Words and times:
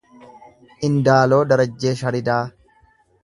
Indaaloo 0.87 1.41
Darajjee 1.51 1.93
Sharidaa 2.01 2.41